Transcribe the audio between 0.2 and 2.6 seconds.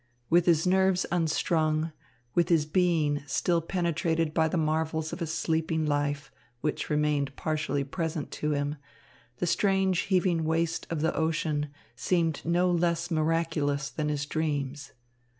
With his nerves unstrung, with